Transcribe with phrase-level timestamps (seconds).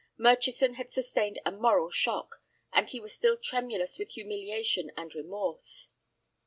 [0.17, 2.41] Murchison had sustained a moral shock,
[2.73, 5.89] and he was still tremulous with humiliation and remorse.